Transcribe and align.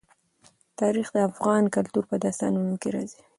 تاریخ 0.79 1.07
د 1.13 1.17
افغان 1.29 1.63
کلتور 1.75 2.03
په 2.09 2.15
داستانونو 2.23 2.75
کې 2.81 2.89
راځي. 2.95 3.21